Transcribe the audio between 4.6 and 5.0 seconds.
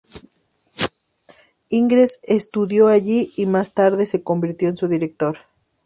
en su